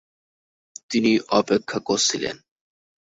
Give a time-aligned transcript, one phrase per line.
[0.89, 2.35] তিনি অপেক্ষা কছিলেন।